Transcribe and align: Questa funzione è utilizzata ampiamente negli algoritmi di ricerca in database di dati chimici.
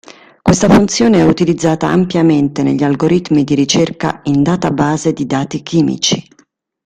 Questa 0.41 0.67
funzione 0.67 1.17
è 1.19 1.23
utilizzata 1.23 1.85
ampiamente 1.87 2.63
negli 2.63 2.83
algoritmi 2.83 3.43
di 3.43 3.53
ricerca 3.53 4.21
in 4.23 4.41
database 4.41 5.13
di 5.13 5.27
dati 5.27 5.61
chimici. 5.61 6.27